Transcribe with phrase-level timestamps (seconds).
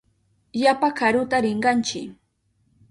[0.63, 2.01] Yapa karuta rinkanchi.